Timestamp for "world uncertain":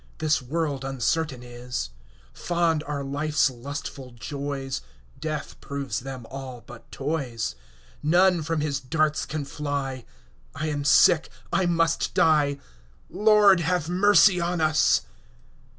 0.41-1.43